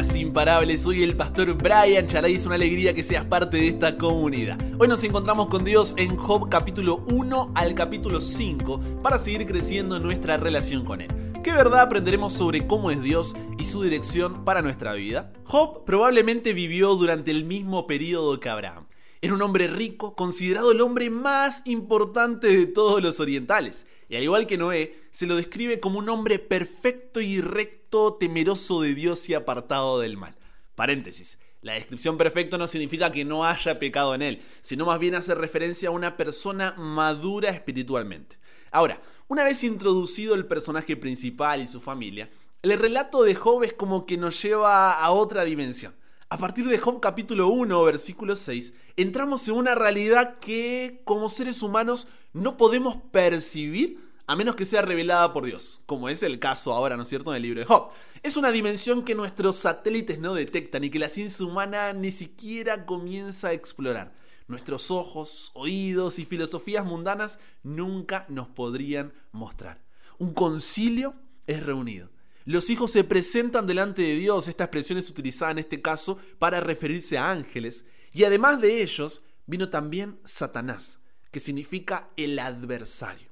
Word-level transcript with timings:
Imparables, 0.00 0.80
soy 0.80 1.02
el 1.02 1.14
pastor 1.14 1.52
Brian 1.52 2.06
Charay, 2.06 2.34
es 2.34 2.46
una 2.46 2.54
alegría 2.54 2.94
que 2.94 3.02
seas 3.02 3.26
parte 3.26 3.58
de 3.58 3.68
esta 3.68 3.98
comunidad. 3.98 4.58
Hoy 4.78 4.88
nos 4.88 5.04
encontramos 5.04 5.48
con 5.48 5.62
Dios 5.62 5.94
en 5.98 6.16
Job 6.16 6.48
capítulo 6.48 7.04
1 7.08 7.52
al 7.54 7.74
capítulo 7.74 8.22
5 8.22 8.80
para 9.02 9.18
seguir 9.18 9.44
creciendo 9.44 9.96
en 9.96 10.02
nuestra 10.02 10.38
relación 10.38 10.86
con 10.86 11.02
Él. 11.02 11.10
¿Qué 11.44 11.52
verdad 11.52 11.82
aprenderemos 11.82 12.32
sobre 12.32 12.66
cómo 12.66 12.90
es 12.90 13.02
Dios 13.02 13.36
y 13.58 13.66
su 13.66 13.82
dirección 13.82 14.42
para 14.46 14.62
nuestra 14.62 14.94
vida? 14.94 15.34
Job 15.44 15.84
probablemente 15.84 16.54
vivió 16.54 16.94
durante 16.94 17.30
el 17.30 17.44
mismo 17.44 17.86
periodo 17.86 18.40
que 18.40 18.48
Abraham. 18.48 18.86
Era 19.20 19.34
un 19.34 19.42
hombre 19.42 19.68
rico, 19.68 20.14
considerado 20.14 20.72
el 20.72 20.80
hombre 20.80 21.10
más 21.10 21.60
importante 21.66 22.46
de 22.46 22.64
todos 22.64 23.02
los 23.02 23.20
orientales. 23.20 23.86
Y 24.10 24.16
al 24.16 24.24
igual 24.24 24.48
que 24.48 24.58
Noé, 24.58 25.04
se 25.12 25.28
lo 25.28 25.36
describe 25.36 25.78
como 25.78 26.00
un 26.00 26.08
hombre 26.08 26.40
perfecto 26.40 27.20
y 27.20 27.40
recto, 27.40 28.14
temeroso 28.14 28.82
de 28.82 28.92
Dios 28.92 29.28
y 29.28 29.34
apartado 29.34 30.00
del 30.00 30.16
mal. 30.16 30.34
Paréntesis. 30.74 31.38
La 31.62 31.74
descripción 31.74 32.18
perfecto 32.18 32.58
no 32.58 32.66
significa 32.66 33.12
que 33.12 33.24
no 33.24 33.44
haya 33.44 33.78
pecado 33.78 34.16
en 34.16 34.22
él, 34.22 34.42
sino 34.62 34.84
más 34.84 34.98
bien 34.98 35.14
hace 35.14 35.36
referencia 35.36 35.90
a 35.90 35.92
una 35.92 36.16
persona 36.16 36.74
madura 36.76 37.50
espiritualmente. 37.50 38.38
Ahora, 38.72 39.00
una 39.28 39.44
vez 39.44 39.62
introducido 39.62 40.34
el 40.34 40.46
personaje 40.46 40.96
principal 40.96 41.60
y 41.60 41.68
su 41.68 41.80
familia, 41.80 42.30
el 42.62 42.76
relato 42.80 43.22
de 43.22 43.36
Job 43.36 43.62
es 43.62 43.74
como 43.74 44.06
que 44.06 44.16
nos 44.16 44.42
lleva 44.42 44.92
a 44.94 45.10
otra 45.12 45.44
dimensión. 45.44 45.94
A 46.28 46.38
partir 46.38 46.66
de 46.66 46.78
Job 46.78 47.00
capítulo 47.00 47.48
1, 47.48 47.82
versículo 47.84 48.34
6, 48.34 48.74
entramos 48.96 49.46
en 49.46 49.54
una 49.54 49.74
realidad 49.74 50.38
que 50.40 51.02
como 51.04 51.28
seres 51.28 51.62
humanos 51.62 52.08
no 52.32 52.56
podemos 52.56 52.96
percibir 53.10 54.10
a 54.26 54.36
menos 54.36 54.54
que 54.54 54.64
sea 54.64 54.82
revelada 54.82 55.32
por 55.32 55.44
Dios, 55.44 55.82
como 55.86 56.08
es 56.08 56.22
el 56.22 56.38
caso 56.38 56.72
ahora, 56.72 56.96
¿no 56.96 57.02
es 57.02 57.08
cierto?, 57.08 57.32
en 57.32 57.36
el 57.36 57.42
libro 57.42 57.60
de 57.60 57.66
Job. 57.66 57.90
Es 58.22 58.36
una 58.36 58.52
dimensión 58.52 59.04
que 59.04 59.14
nuestros 59.16 59.56
satélites 59.56 60.20
no 60.20 60.34
detectan 60.34 60.84
y 60.84 60.90
que 60.90 61.00
la 61.00 61.08
ciencia 61.08 61.44
humana 61.44 61.92
ni 61.92 62.10
siquiera 62.10 62.86
comienza 62.86 63.48
a 63.48 63.52
explorar. 63.52 64.14
Nuestros 64.46 64.90
ojos, 64.90 65.50
oídos 65.54 66.18
y 66.18 66.26
filosofías 66.26 66.84
mundanas 66.84 67.40
nunca 67.62 68.26
nos 68.28 68.48
podrían 68.48 69.12
mostrar. 69.32 69.82
Un 70.18 70.32
concilio 70.32 71.14
es 71.46 71.64
reunido 71.64 72.10
los 72.50 72.70
hijos 72.70 72.90
se 72.90 73.04
presentan 73.04 73.66
delante 73.66 74.02
de 74.02 74.16
Dios, 74.16 74.48
esta 74.48 74.64
expresión 74.64 74.98
es 74.98 75.10
utilizada 75.10 75.52
en 75.52 75.58
este 75.58 75.82
caso 75.82 76.18
para 76.38 76.60
referirse 76.60 77.18
a 77.18 77.30
ángeles, 77.30 77.86
y 78.12 78.24
además 78.24 78.60
de 78.60 78.82
ellos 78.82 79.24
vino 79.46 79.68
también 79.68 80.18
Satanás, 80.24 80.99
que 81.30 81.40
significa 81.40 82.10
el 82.16 82.38
adversario. 82.38 83.30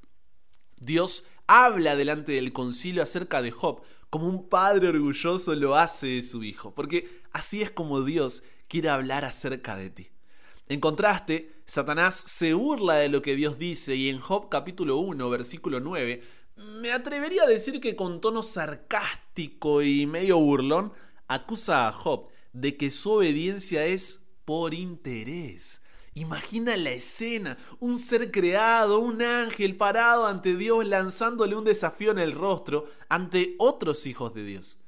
Dios 0.77 1.27
habla 1.47 1.97
delante 1.97 2.33
del 2.33 2.53
concilio 2.53 3.03
acerca 3.03 3.43
de 3.43 3.51
Job, 3.51 3.83
como 4.11 4.27
un 4.27 4.49
padre 4.49 4.89
orgulloso 4.89 5.55
lo 5.55 5.77
hace 5.77 6.07
de 6.07 6.23
su 6.23 6.45
hijo, 6.45 6.75
porque 6.75 7.23
así 7.33 7.63
es 7.63 7.71
como 7.71 8.03
Dios 8.03 8.43
quiere 8.69 8.89
hablar 8.89 9.25
acerca 9.25 9.77
de 9.77 9.91
ti. 9.91 10.09
En 10.69 10.81
contraste, 10.81 11.53
Satanás 11.67 12.15
se 12.15 12.55
burla 12.55 12.95
de 12.95 13.09
lo 13.09 13.23
que 13.23 13.37
Dios 13.37 13.59
dice 13.59 13.97
y 13.97 14.09
en 14.09 14.19
Job 14.19 14.49
capítulo 14.49 14.97
1, 14.99 15.29
versículo 15.31 15.81
9, 15.81 16.23
me 16.57 16.93
atrevería 16.93 17.45
a 17.45 17.47
decir 17.47 17.81
que 17.81 17.97
con 17.97 18.21
tono 18.21 18.43
sarcástico 18.43 19.83
y 19.83 20.07
medio 20.07 20.39
burlón, 20.39 20.93
acusa 21.29 21.89
a 21.89 21.93
Job 21.93 22.29
de 22.53 22.77
que 22.77 22.91
su 22.91 23.13
obediencia 23.13 23.85
es 23.85 24.27
por 24.45 24.75
interés. 24.75 25.83
Imagina 26.19 26.77
la 26.77 26.91
escena, 26.91 27.59
un 27.79 27.97
ser 27.97 28.33
creado, 28.33 28.99
un 28.99 29.23
ángel 29.23 29.77
parado 29.77 30.27
ante 30.27 30.57
Dios 30.57 30.85
lanzándole 30.85 31.55
un 31.55 31.65
desafío 31.65 32.11
en 32.11 32.19
el 32.19 32.33
rostro 32.33 32.91
ante 33.09 33.55
otros 33.59 34.05
hijos 34.05 34.35
de 34.35 34.43
Dios. 34.45 34.81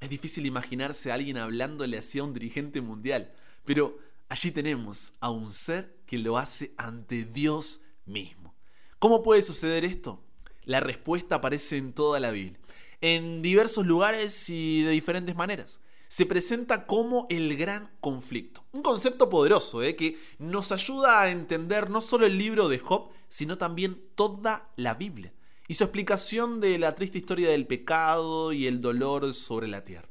Es 0.00 0.10
difícil 0.10 0.46
imaginarse 0.46 1.12
a 1.12 1.14
alguien 1.14 1.36
hablándole 1.36 1.96
así 1.96 2.18
a 2.18 2.24
un 2.24 2.34
dirigente 2.34 2.80
mundial, 2.80 3.32
pero 3.64 3.98
allí 4.28 4.50
tenemos 4.50 5.14
a 5.20 5.30
un 5.30 5.48
ser 5.48 5.96
que 6.06 6.18
lo 6.18 6.38
hace 6.38 6.74
ante 6.76 7.24
Dios 7.24 7.82
mismo. 8.04 8.56
¿Cómo 8.98 9.22
puede 9.22 9.42
suceder 9.42 9.84
esto? 9.84 10.24
La 10.64 10.80
respuesta 10.80 11.36
aparece 11.36 11.76
en 11.76 11.92
toda 11.92 12.18
la 12.18 12.32
Biblia, 12.32 12.58
en 13.00 13.42
diversos 13.42 13.86
lugares 13.86 14.50
y 14.50 14.82
de 14.82 14.90
diferentes 14.90 15.36
maneras. 15.36 15.80
Se 16.08 16.26
presenta 16.26 16.86
como 16.86 17.26
el 17.30 17.56
gran 17.56 17.90
conflicto. 18.00 18.64
Un 18.72 18.82
concepto 18.82 19.28
poderoso 19.28 19.82
¿eh? 19.82 19.96
que 19.96 20.18
nos 20.38 20.72
ayuda 20.72 21.20
a 21.20 21.30
entender 21.30 21.90
no 21.90 22.00
solo 22.00 22.26
el 22.26 22.38
libro 22.38 22.68
de 22.68 22.78
Job, 22.78 23.10
sino 23.28 23.58
también 23.58 24.00
toda 24.14 24.70
la 24.76 24.94
Biblia 24.94 25.32
y 25.66 25.74
su 25.74 25.84
explicación 25.84 26.60
de 26.60 26.78
la 26.78 26.94
triste 26.94 27.18
historia 27.18 27.50
del 27.50 27.66
pecado 27.66 28.52
y 28.52 28.66
el 28.66 28.80
dolor 28.80 29.32
sobre 29.34 29.66
la 29.66 29.84
tierra. 29.84 30.08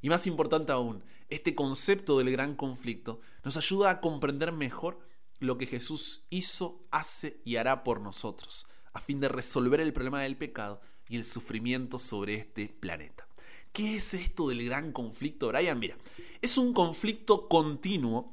Y 0.00 0.08
más 0.08 0.26
importante 0.26 0.72
aún, 0.72 1.04
este 1.28 1.54
concepto 1.54 2.18
del 2.18 2.30
gran 2.30 2.56
conflicto 2.56 3.20
nos 3.44 3.56
ayuda 3.56 3.90
a 3.90 4.00
comprender 4.00 4.52
mejor 4.52 4.98
lo 5.40 5.58
que 5.58 5.66
Jesús 5.66 6.26
hizo, 6.30 6.86
hace 6.90 7.40
y 7.44 7.56
hará 7.56 7.84
por 7.84 8.00
nosotros 8.00 8.66
a 8.94 9.00
fin 9.00 9.20
de 9.20 9.28
resolver 9.28 9.80
el 9.80 9.92
problema 9.92 10.22
del 10.22 10.36
pecado 10.36 10.80
y 11.08 11.16
el 11.16 11.24
sufrimiento 11.24 11.98
sobre 11.98 12.34
este 12.34 12.68
planeta. 12.68 13.26
¿Qué 13.74 13.96
es 13.96 14.14
esto 14.14 14.50
del 14.50 14.64
gran 14.64 14.92
conflicto, 14.92 15.48
Brian? 15.48 15.80
Mira, 15.80 15.96
es 16.40 16.58
un 16.58 16.72
conflicto 16.72 17.48
continuo 17.48 18.32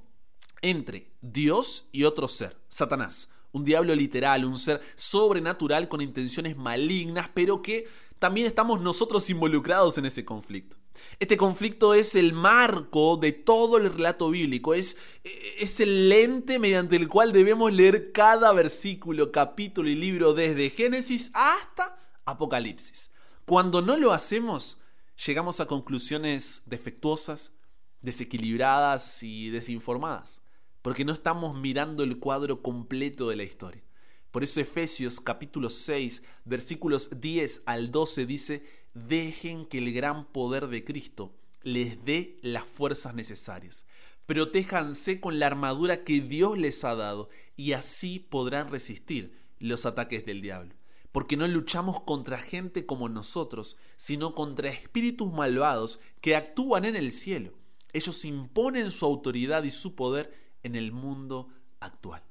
entre 0.62 1.08
Dios 1.20 1.90
y 1.92 2.04
otro 2.04 2.28
ser, 2.28 2.56
Satanás, 2.70 3.28
un 3.52 3.66
diablo 3.66 3.96
literal, 3.96 4.46
un 4.46 4.60
ser 4.60 4.82
sobrenatural 4.94 5.90
con 5.90 6.00
intenciones 6.00 6.58
malignas, 6.58 7.28
pero 7.34 7.64
que 7.64 7.88
también 8.20 8.46
estamos 8.46 8.82
nosotros 8.82 9.32
involucrados 9.32 9.98
en 9.98 10.06
ese 10.06 10.24
conflicto. 10.24 10.78
Este 11.18 11.38
conflicto 11.38 11.96
es 11.96 12.14
el 12.14 12.34
marco 12.34 13.18
de 13.18 13.32
todo 13.32 13.78
el 13.78 13.92
relato 13.92 14.30
bíblico, 14.30 14.76
es, 14.76 14.96
es 15.24 15.80
el 15.80 16.08
lente 16.08 16.60
mediante 16.60 16.98
el 16.98 17.08
cual 17.08 17.34
debemos 17.34 17.74
leer 17.74 18.12
cada 18.12 18.54
versículo, 18.54 19.32
capítulo 19.32 19.90
y 19.90 19.96
libro 19.96 20.36
desde 20.36 20.70
Génesis 20.70 21.32
hasta 21.34 21.98
Apocalipsis. 22.26 23.10
Cuando 23.46 23.82
no 23.82 23.98
lo 23.98 24.14
hacemos, 24.14 24.81
llegamos 25.26 25.60
a 25.60 25.68
conclusiones 25.68 26.64
defectuosas, 26.66 27.54
desequilibradas 28.02 29.22
y 29.24 29.50
desinformadas, 29.50 30.46
porque 30.82 31.06
no 31.06 31.14
estamos 31.14 31.60
mirando 31.60 32.04
el 32.04 32.18
cuadro 32.18 32.62
completo 32.62 33.30
de 33.30 33.36
la 33.36 33.44
historia. 33.44 33.84
Por 34.32 34.44
eso 34.44 34.60
Efesios 34.62 35.20
capítulo 35.20 35.70
6, 35.70 36.24
versículos 36.46 37.10
10 37.20 37.64
al 37.66 37.92
12 37.92 38.26
dice, 38.26 38.66
dejen 38.94 39.66
que 39.66 39.78
el 39.78 39.94
gran 39.94 40.26
poder 40.26 40.68
de 40.68 40.84
Cristo 40.84 41.36
les 41.62 42.04
dé 42.04 42.40
las 42.42 42.66
fuerzas 42.66 43.14
necesarias. 43.14 43.86
Protéjanse 44.26 45.20
con 45.20 45.40
la 45.40 45.48
armadura 45.48 46.04
que 46.04 46.22
Dios 46.22 46.58
les 46.58 46.84
ha 46.84 46.96
dado 46.96 47.30
y 47.58 47.74
así 47.74 48.20
podrán 48.20 48.72
resistir 48.72 49.38
los 49.60 49.86
ataques 49.86 50.26
del 50.26 50.42
diablo. 50.42 50.81
Porque 51.12 51.36
no 51.38 51.48
luchamos 51.48 52.02
contra 52.02 52.38
gente 52.38 52.86
como 52.86 53.10
nosotros, 53.10 53.78
sino 53.98 54.34
contra 54.34 54.70
espíritus 54.70 55.32
malvados 55.32 56.00
que 56.22 56.36
actúan 56.36 56.86
en 56.86 56.96
el 56.96 57.12
cielo. 57.12 57.54
Ellos 57.94 58.24
imponen 58.24 58.92
su 58.92 59.06
autoridad 59.06 59.64
y 59.64 59.72
su 59.72 59.96
poder 59.96 60.34
en 60.64 60.76
el 60.76 60.92
mundo 60.92 61.50
actual. 61.80 62.24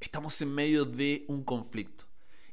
Estamos 0.00 0.40
en 0.42 0.54
medio 0.54 0.84
de 0.84 1.24
un 1.28 1.42
conflicto 1.42 2.04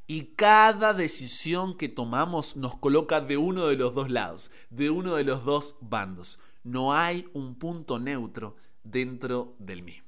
y 0.06 0.34
cada 0.36 0.92
decisión 0.92 1.76
que 1.76 1.88
tomamos 1.88 2.56
nos 2.56 2.76
coloca 2.78 3.20
de 3.20 3.36
uno 3.36 3.66
de 3.66 3.76
los 3.76 3.94
dos 3.94 4.10
lados, 4.10 4.50
de 4.70 4.90
uno 4.90 5.16
de 5.16 5.24
los 5.24 5.44
dos 5.44 5.76
bandos. 5.80 6.40
No 6.62 6.94
hay 6.94 7.28
un 7.32 7.54
punto 7.54 7.98
neutro 7.98 8.56
dentro 8.82 9.56
del 9.58 9.82
mismo. 9.82 10.04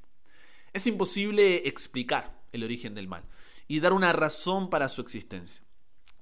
Es 0.73 0.87
imposible 0.87 1.67
explicar 1.69 2.43
el 2.53 2.65
origen 2.65 2.95
del 2.95 3.09
mal 3.09 3.25
y 3.69 3.81
dar 3.81 3.93
una 3.93 4.12
razón 4.12 4.71
para 4.71 4.88
su 4.88 5.00
existencia. 5.00 5.65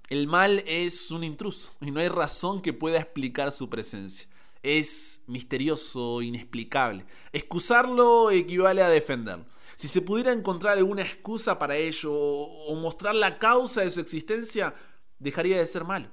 El 0.08 0.26
mal 0.26 0.62
es 0.66 1.10
un 1.10 1.24
intruso 1.24 1.72
y 1.80 1.90
no 1.90 2.00
hay 2.00 2.08
razón 2.08 2.60
que 2.60 2.72
pueda 2.72 2.98
explicar 2.98 3.52
su 3.52 3.70
presencia. 3.70 4.28
Es 4.62 5.24
misterioso, 5.26 6.22
inexplicable. 6.22 7.04
Excusarlo 7.32 8.30
equivale 8.30 8.82
a 8.82 8.88
defenderlo. 8.88 9.46
Si 9.76 9.88
se 9.88 10.02
pudiera 10.02 10.32
encontrar 10.32 10.78
alguna 10.78 11.02
excusa 11.02 11.58
para 11.58 11.76
ello 11.76 12.12
o 12.12 12.74
mostrar 12.76 13.14
la 13.14 13.38
causa 13.38 13.82
de 13.82 13.90
su 13.90 14.00
existencia, 14.00 14.74
dejaría 15.18 15.58
de 15.58 15.66
ser 15.66 15.84
malo. 15.84 16.10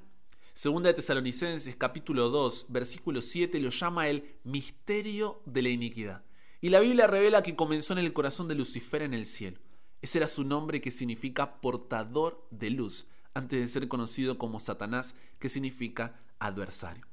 Segunda 0.54 0.90
de 0.90 0.96
Tesalonicenses 0.96 1.76
capítulo 1.76 2.30
2 2.30 2.68
versículo 2.70 3.22
7 3.22 3.60
lo 3.60 3.70
llama 3.70 4.10
el 4.10 4.40
misterio 4.44 5.42
de 5.46 5.62
la 5.62 5.70
iniquidad. 5.70 6.24
Y 6.60 6.70
la 6.70 6.80
Biblia 6.80 7.08
revela 7.08 7.42
que 7.42 7.56
comenzó 7.56 7.94
en 7.94 8.00
el 8.00 8.14
corazón 8.14 8.48
de 8.48 8.56
Lucifer 8.56 9.02
en 9.02 9.14
el 9.14 9.26
cielo. 9.26 9.60
Ese 10.02 10.18
era 10.18 10.28
su 10.28 10.44
nombre 10.44 10.82
que 10.82 10.92
significa 10.92 11.62
portador 11.62 12.48
de 12.52 12.70
luz, 12.72 13.08
antes 13.34 13.60
de 13.60 13.68
ser 13.68 13.88
conocido 13.88 14.38
como 14.38 14.60
Satanás, 14.60 15.16
que 15.40 15.50
significa 15.50 16.20
adversario. 16.40 17.06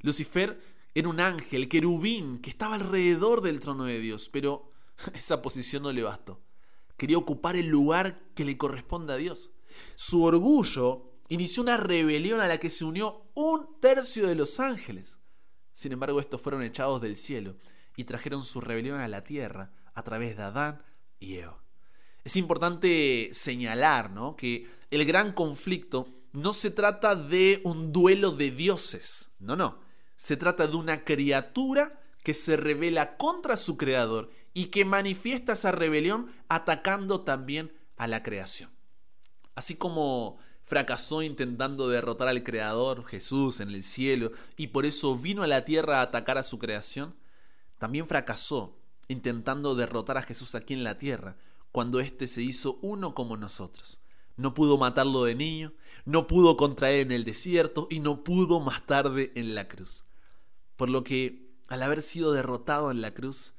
Lucifer 0.00 0.60
era 0.94 1.08
un 1.08 1.20
ángel, 1.20 1.68
querubín, 1.68 2.38
que 2.38 2.50
estaba 2.50 2.74
alrededor 2.74 3.40
del 3.42 3.60
trono 3.60 3.84
de 3.84 4.00
Dios, 4.00 4.28
pero 4.28 4.72
Esa 5.14 5.42
posición 5.42 5.82
no 5.82 5.92
le 5.92 6.02
bastó. 6.02 6.40
Quería 6.96 7.18
ocupar 7.18 7.56
el 7.56 7.66
lugar 7.66 8.20
que 8.34 8.44
le 8.44 8.56
corresponde 8.56 9.12
a 9.12 9.16
Dios. 9.16 9.50
Su 9.94 10.22
orgullo 10.24 11.10
inició 11.28 11.62
una 11.62 11.76
rebelión 11.76 12.40
a 12.40 12.48
la 12.48 12.58
que 12.58 12.70
se 12.70 12.84
unió 12.84 13.30
un 13.34 13.80
tercio 13.80 14.26
de 14.26 14.34
los 14.34 14.60
ángeles. 14.60 15.18
Sin 15.72 15.92
embargo, 15.92 16.20
estos 16.20 16.40
fueron 16.40 16.62
echados 16.62 17.00
del 17.00 17.16
cielo 17.16 17.56
y 17.96 18.04
trajeron 18.04 18.42
su 18.42 18.60
rebelión 18.60 19.00
a 19.00 19.08
la 19.08 19.24
tierra 19.24 19.72
a 19.94 20.02
través 20.02 20.36
de 20.36 20.42
Adán 20.42 20.82
y 21.18 21.36
Eva. 21.36 21.61
Es 22.24 22.36
importante 22.36 23.30
señalar 23.32 24.10
¿no? 24.10 24.36
que 24.36 24.68
el 24.90 25.04
gran 25.04 25.32
conflicto 25.32 26.08
no 26.32 26.52
se 26.52 26.70
trata 26.70 27.14
de 27.14 27.60
un 27.64 27.92
duelo 27.92 28.30
de 28.32 28.50
dioses, 28.50 29.32
no, 29.38 29.56
no, 29.56 29.80
se 30.16 30.36
trata 30.36 30.66
de 30.66 30.76
una 30.76 31.04
criatura 31.04 32.00
que 32.22 32.34
se 32.34 32.56
revela 32.56 33.16
contra 33.16 33.56
su 33.56 33.76
creador 33.76 34.30
y 34.54 34.66
que 34.66 34.84
manifiesta 34.84 35.54
esa 35.54 35.72
rebelión 35.72 36.32
atacando 36.48 37.22
también 37.22 37.72
a 37.96 38.06
la 38.06 38.22
creación. 38.22 38.70
Así 39.54 39.76
como 39.76 40.38
fracasó 40.64 41.22
intentando 41.22 41.88
derrotar 41.88 42.28
al 42.28 42.42
creador 42.42 43.04
Jesús 43.04 43.60
en 43.60 43.68
el 43.68 43.82
cielo 43.82 44.32
y 44.56 44.68
por 44.68 44.86
eso 44.86 45.16
vino 45.16 45.42
a 45.42 45.46
la 45.48 45.64
tierra 45.64 45.98
a 45.98 46.02
atacar 46.02 46.38
a 46.38 46.44
su 46.44 46.58
creación, 46.58 47.14
también 47.78 48.06
fracasó 48.06 48.78
intentando 49.08 49.74
derrotar 49.74 50.16
a 50.16 50.22
Jesús 50.22 50.54
aquí 50.54 50.72
en 50.72 50.84
la 50.84 50.96
tierra 50.96 51.36
cuando 51.72 52.00
éste 52.00 52.28
se 52.28 52.42
hizo 52.42 52.78
uno 52.82 53.14
como 53.14 53.36
nosotros. 53.36 54.00
No 54.36 54.54
pudo 54.54 54.78
matarlo 54.78 55.24
de 55.24 55.34
niño, 55.34 55.72
no 56.04 56.26
pudo 56.26 56.56
contraer 56.56 57.00
en 57.00 57.12
el 57.12 57.24
desierto 57.24 57.88
y 57.90 58.00
no 58.00 58.22
pudo 58.24 58.60
más 58.60 58.86
tarde 58.86 59.32
en 59.34 59.54
la 59.54 59.68
cruz. 59.68 60.04
Por 60.76 60.90
lo 60.90 61.02
que, 61.02 61.50
al 61.68 61.82
haber 61.82 62.02
sido 62.02 62.32
derrotado 62.32 62.90
en 62.90 63.00
la 63.00 63.14
cruz, 63.14 63.54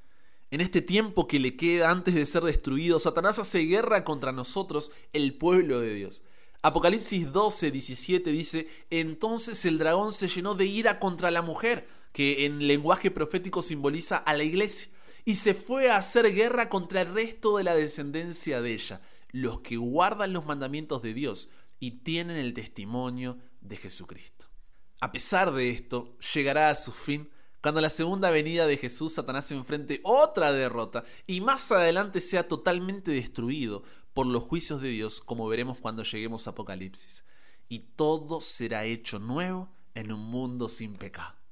en 0.52 0.62
este 0.62 0.82
tiempo 0.82 1.28
que 1.28 1.40
le 1.40 1.56
queda 1.56 1.90
antes 1.90 2.14
de 2.14 2.26
ser 2.26 2.44
destruido, 2.44 3.00
Satanás 3.00 3.40
hace 3.40 3.60
guerra 3.62 4.04
contra 4.04 4.32
nosotros, 4.32 4.92
el 5.12 5.36
pueblo 5.36 5.80
de 5.80 5.96
Dios. 5.96 6.24
Apocalipsis 6.62 7.32
12, 7.32 7.72
17 7.72 8.32
dice, 8.32 8.68
entonces 8.90 9.66
el 9.66 9.80
dragón 9.80 10.12
se 10.12 10.28
llenó 10.28 10.54
de 10.54 10.66
ira 10.66 11.00
contra 11.00 11.32
la 11.32 11.42
mujer, 11.42 11.88
que 12.12 12.46
en 12.46 12.68
lenguaje 12.68 13.10
profético 13.10 13.64
simboliza 13.64 14.18
a 14.18 14.34
la 14.34 14.44
iglesia 14.44 14.93
y 15.26 15.36
se 15.36 15.54
fue 15.54 15.90
a 15.90 15.98
hacer 15.98 16.34
guerra 16.34 16.70
contra 16.70 17.02
el 17.02 17.14
resto 17.14 17.58
de 17.58 17.64
la 17.64 17.76
descendencia 17.76 18.62
de 18.62 18.74
ella, 18.74 19.02
los 19.32 19.62
que 19.62 19.78
guardan 19.78 20.34
los 20.34 20.46
mandamientos 20.46 21.02
de 21.02 21.14
Dios 21.14 21.50
y 21.80 22.04
tienen 22.04 22.38
el 22.38 22.54
testimonio 22.54 23.38
de 23.62 23.78
Jesucristo. 23.78 24.48
A 25.00 25.12
pesar 25.12 25.52
de 25.54 25.70
esto, 25.70 26.18
llegará 26.34 26.70
a 26.70 26.76
su 26.76 26.92
fin 26.92 27.30
cuando 27.62 27.82
la 27.82 27.90
segunda 27.90 28.30
venida 28.30 28.68
de 28.68 28.78
Jesús 28.78 29.14
Satanás 29.14 29.50
enfrente 29.52 30.02
otra 30.04 30.52
derrota 30.52 31.06
y 31.26 31.42
más 31.42 31.72
adelante 31.72 32.20
sea 32.22 32.48
totalmente 32.48 33.12
destruido 33.12 33.84
por 34.14 34.28
los 34.28 34.44
juicios 34.44 34.82
de 34.82 34.90
Dios, 34.90 35.22
como 35.22 35.48
veremos 35.48 35.80
cuando 35.80 36.04
lleguemos 36.04 36.46
a 36.46 36.52
Apocalipsis. 36.52 37.26
Y 37.70 37.80
todo 37.80 38.42
será 38.42 38.86
hecho 38.86 39.18
nuevo 39.18 39.70
en 39.96 40.12
un 40.12 40.20
mundo 40.20 40.70
sin 40.70 40.96
pecado. 40.96 41.43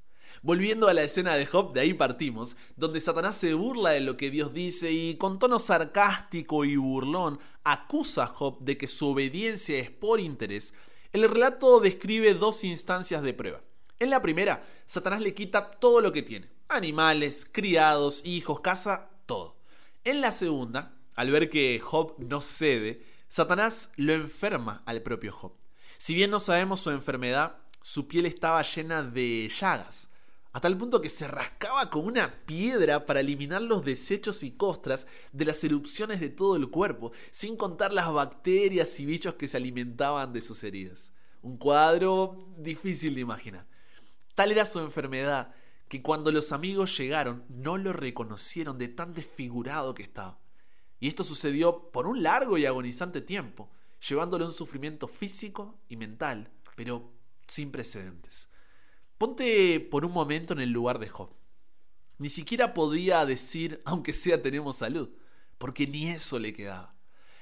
Volviendo 0.43 0.87
a 0.87 0.93
la 0.95 1.03
escena 1.03 1.35
de 1.35 1.45
Job, 1.45 1.71
de 1.71 1.81
ahí 1.81 1.93
partimos, 1.93 2.55
donde 2.75 2.99
Satanás 2.99 3.35
se 3.35 3.53
burla 3.53 3.91
de 3.91 3.99
lo 3.99 4.17
que 4.17 4.31
Dios 4.31 4.51
dice 4.53 4.91
y 4.91 5.15
con 5.15 5.37
tono 5.37 5.59
sarcástico 5.59 6.65
y 6.65 6.77
burlón 6.77 7.39
acusa 7.63 8.23
a 8.23 8.27
Job 8.27 8.59
de 8.61 8.75
que 8.75 8.87
su 8.87 9.09
obediencia 9.09 9.77
es 9.77 9.91
por 9.91 10.19
interés, 10.19 10.73
el 11.13 11.29
relato 11.29 11.79
describe 11.79 12.33
dos 12.33 12.63
instancias 12.63 13.21
de 13.21 13.35
prueba. 13.35 13.61
En 13.99 14.09
la 14.09 14.23
primera, 14.23 14.65
Satanás 14.87 15.21
le 15.21 15.35
quita 15.35 15.69
todo 15.69 16.01
lo 16.01 16.11
que 16.11 16.23
tiene, 16.23 16.49
animales, 16.69 17.47
criados, 17.51 18.25
hijos, 18.25 18.61
casa, 18.61 19.11
todo. 19.27 19.57
En 20.03 20.21
la 20.21 20.31
segunda, 20.31 20.95
al 21.13 21.29
ver 21.29 21.51
que 21.51 21.79
Job 21.79 22.15
no 22.17 22.41
cede, 22.41 23.05
Satanás 23.27 23.91
lo 23.95 24.13
enferma 24.13 24.81
al 24.87 25.03
propio 25.03 25.33
Job. 25.33 25.53
Si 25.99 26.15
bien 26.15 26.31
no 26.31 26.39
sabemos 26.39 26.79
su 26.79 26.89
enfermedad, 26.89 27.57
su 27.83 28.07
piel 28.07 28.25
estaba 28.25 28.63
llena 28.63 29.03
de 29.03 29.47
llagas, 29.49 30.10
a 30.53 30.59
tal 30.59 30.77
punto 30.77 30.99
que 31.01 31.09
se 31.09 31.27
rascaba 31.27 31.89
con 31.89 32.05
una 32.05 32.45
piedra 32.45 33.05
para 33.05 33.21
eliminar 33.21 33.61
los 33.61 33.85
desechos 33.85 34.43
y 34.43 34.51
costras 34.51 35.07
de 35.31 35.45
las 35.45 35.63
erupciones 35.63 36.19
de 36.19 36.29
todo 36.29 36.57
el 36.57 36.69
cuerpo, 36.69 37.13
sin 37.31 37.55
contar 37.55 37.93
las 37.93 38.11
bacterias 38.11 38.99
y 38.99 39.05
bichos 39.05 39.35
que 39.35 39.47
se 39.47 39.57
alimentaban 39.57 40.33
de 40.33 40.41
sus 40.41 40.63
heridas. 40.63 41.13
Un 41.41 41.57
cuadro 41.57 42.53
difícil 42.57 43.15
de 43.15 43.21
imaginar. 43.21 43.65
Tal 44.35 44.51
era 44.51 44.65
su 44.65 44.79
enfermedad 44.79 45.55
que 45.87 46.01
cuando 46.01 46.31
los 46.31 46.51
amigos 46.51 46.97
llegaron 46.97 47.45
no 47.49 47.77
lo 47.77 47.93
reconocieron 47.93 48.77
de 48.77 48.89
tan 48.89 49.13
desfigurado 49.13 49.93
que 49.93 50.03
estaba. 50.03 50.39
Y 50.99 51.07
esto 51.07 51.23
sucedió 51.23 51.91
por 51.91 52.07
un 52.07 52.23
largo 52.23 52.57
y 52.57 52.65
agonizante 52.65 53.21
tiempo, 53.21 53.71
llevándole 54.07 54.45
un 54.45 54.53
sufrimiento 54.53 55.07
físico 55.07 55.79
y 55.89 55.97
mental, 55.97 56.51
pero 56.75 57.11
sin 57.47 57.71
precedentes. 57.71 58.50
Ponte 59.21 59.79
por 59.79 60.03
un 60.03 60.13
momento 60.13 60.53
en 60.53 60.61
el 60.61 60.71
lugar 60.71 60.97
de 60.97 61.07
Job. 61.07 61.29
Ni 62.17 62.27
siquiera 62.27 62.73
podía 62.73 63.23
decir, 63.23 63.79
aunque 63.85 64.13
sea 64.13 64.41
tenemos 64.41 64.77
salud, 64.77 65.11
porque 65.59 65.85
ni 65.85 66.09
eso 66.09 66.39
le 66.39 66.55
quedaba. 66.55 66.95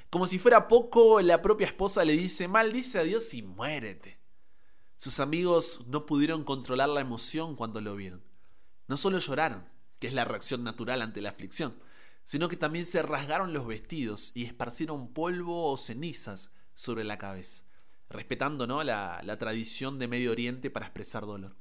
Como 0.10 0.28
si 0.28 0.40
fuera 0.40 0.68
poco, 0.68 1.22
la 1.22 1.42
propia 1.42 1.68
esposa 1.68 2.04
le 2.04 2.18
dice, 2.18 2.50
maldice 2.50 3.00
a 3.00 3.04
Dios 3.04 3.34
y 3.34 3.44
muérete. 3.44 4.20
Sus 4.98 5.22
amigos 5.22 5.86
no 5.88 6.06
pudieron 6.06 6.44
controlar 6.44 6.90
la 6.90 7.00
emoción 7.00 7.56
cuando 7.56 7.80
lo 7.80 7.96
vieron. 7.96 8.26
No 8.90 8.98
solo 8.98 9.18
lloraron, 9.18 9.64
que 10.00 10.08
es 10.08 10.14
la 10.14 10.26
reacción 10.26 10.66
natural 10.66 11.02
ante 11.02 11.22
la 11.22 11.30
aflicción, 11.30 11.82
sino 12.26 12.50
que 12.50 12.58
también 12.58 12.86
se 12.86 13.04
rasgaron 13.04 13.54
los 13.54 13.66
vestidos 13.66 14.34
y 14.36 14.44
esparcieron 14.44 15.14
polvo 15.14 15.72
o 15.72 15.78
cenizas 15.78 16.54
sobre 16.74 17.06
la 17.06 17.18
cabeza, 17.18 17.64
respetando 18.10 18.68
¿no? 18.68 18.84
la, 18.84 19.22
la 19.24 19.38
tradición 19.38 19.98
de 19.98 20.10
Medio 20.10 20.32
Oriente 20.32 20.70
para 20.70 20.86
expresar 20.88 21.26
dolor. 21.26 21.56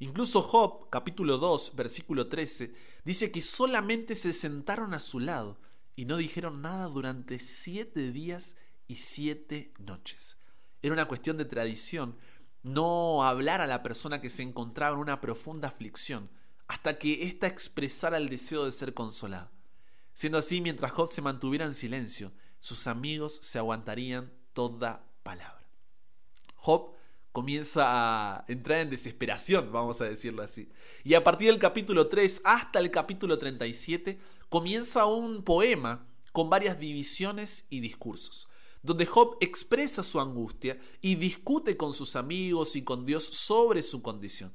Incluso 0.00 0.42
Job, 0.42 0.88
capítulo 0.90 1.38
2, 1.38 1.76
versículo 1.76 2.28
13, 2.28 2.74
dice 3.04 3.30
que 3.30 3.42
solamente 3.42 4.16
se 4.16 4.32
sentaron 4.32 4.92
a 4.94 5.00
su 5.00 5.20
lado 5.20 5.58
y 5.96 6.04
no 6.04 6.16
dijeron 6.16 6.62
nada 6.62 6.86
durante 6.86 7.38
siete 7.38 8.10
días 8.10 8.58
y 8.88 8.96
siete 8.96 9.72
noches. 9.78 10.36
Era 10.82 10.92
una 10.92 11.08
cuestión 11.08 11.36
de 11.36 11.44
tradición 11.44 12.16
no 12.62 13.24
hablar 13.24 13.60
a 13.60 13.66
la 13.66 13.82
persona 13.82 14.20
que 14.20 14.30
se 14.30 14.42
encontraba 14.42 14.94
en 14.94 15.00
una 15.00 15.20
profunda 15.20 15.68
aflicción 15.68 16.30
hasta 16.66 16.98
que 16.98 17.24
ésta 17.24 17.46
expresara 17.46 18.16
el 18.16 18.28
deseo 18.28 18.64
de 18.64 18.72
ser 18.72 18.94
consolado. 18.94 19.50
Siendo 20.14 20.38
así, 20.38 20.60
mientras 20.60 20.92
Job 20.92 21.08
se 21.08 21.22
mantuviera 21.22 21.66
en 21.66 21.74
silencio, 21.74 22.32
sus 22.60 22.86
amigos 22.86 23.36
se 23.42 23.58
aguantarían 23.58 24.32
toda 24.54 25.04
palabra. 25.22 25.68
Job 26.56 26.93
comienza 27.34 27.82
a 27.88 28.44
entrar 28.46 28.78
en 28.78 28.90
desesperación, 28.90 29.72
vamos 29.72 30.00
a 30.00 30.04
decirlo 30.04 30.44
así. 30.44 30.68
Y 31.02 31.14
a 31.14 31.24
partir 31.24 31.48
del 31.48 31.58
capítulo 31.58 32.06
3 32.06 32.42
hasta 32.44 32.78
el 32.78 32.92
capítulo 32.92 33.36
37 33.38 34.20
comienza 34.48 35.04
un 35.06 35.42
poema 35.42 36.06
con 36.30 36.48
varias 36.48 36.78
divisiones 36.78 37.66
y 37.70 37.80
discursos, 37.80 38.46
donde 38.84 39.04
Job 39.04 39.36
expresa 39.40 40.04
su 40.04 40.20
angustia 40.20 40.78
y 41.00 41.16
discute 41.16 41.76
con 41.76 41.92
sus 41.92 42.14
amigos 42.14 42.76
y 42.76 42.84
con 42.84 43.04
Dios 43.04 43.24
sobre 43.24 43.82
su 43.82 44.00
condición. 44.00 44.54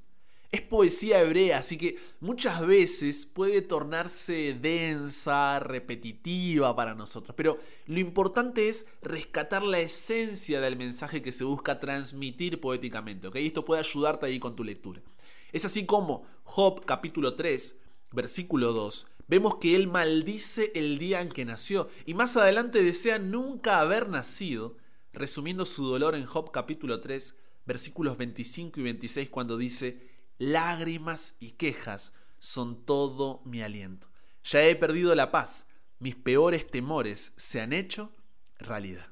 Es 0.52 0.62
poesía 0.62 1.22
hebrea, 1.22 1.60
así 1.60 1.78
que 1.78 2.00
muchas 2.20 2.66
veces 2.66 3.28
puede 3.28 3.62
tornarse 3.62 4.58
densa, 4.60 5.60
repetitiva 5.60 6.76
para 6.76 6.96
nosotros, 6.96 7.36
pero 7.38 7.60
lo 7.86 8.00
importante 8.00 8.68
es 8.68 8.88
rescatar 9.04 9.62
la 9.62 9.80
esencia 9.80 10.60
del 10.60 10.76
mensaje 10.76 11.22
que 11.22 11.34
se 11.34 11.44
busca 11.44 11.80
transmitir 11.80 12.60
poéticamente, 12.60 13.28
¿ok? 13.28 13.36
Esto 13.36 13.64
puede 13.64 13.82
ayudarte 13.82 14.26
ahí 14.26 14.40
con 14.40 14.56
tu 14.56 14.64
lectura. 14.64 15.04
Es 15.52 15.66
así 15.66 15.86
como 15.86 16.26
Job 16.46 16.84
capítulo 16.84 17.36
3, 17.36 17.80
versículo 18.12 18.74
2, 18.74 19.08
vemos 19.28 19.58
que 19.58 19.76
él 19.76 19.88
maldice 19.88 20.72
el 20.74 20.98
día 20.98 21.22
en 21.22 21.30
que 21.30 21.46
nació 21.46 21.90
y 22.08 22.16
más 22.16 22.36
adelante 22.38 22.82
desea 22.82 23.20
nunca 23.20 23.80
haber 23.80 24.10
nacido, 24.10 24.78
resumiendo 25.14 25.66
su 25.66 25.86
dolor 25.86 26.16
en 26.16 26.26
Job 26.26 26.50
capítulo 26.52 27.02
3, 27.02 27.38
versículos 27.68 28.18
25 28.18 28.80
y 28.80 28.84
26 28.84 29.30
cuando 29.30 29.56
dice, 29.56 30.19
lágrimas 30.40 31.38
y 31.40 31.52
quejas 31.52 32.16
son 32.40 32.84
todo 32.86 33.42
mi 33.46 33.62
aliento. 33.62 34.08
Ya 34.44 34.64
he 34.64 34.76
perdido 34.76 35.14
la 35.14 35.32
paz, 35.32 35.68
mis 36.00 36.16
peores 36.16 36.66
temores 36.66 37.34
se 37.38 37.62
han 37.62 37.74
hecho 37.74 38.12
realidad. 38.58 39.08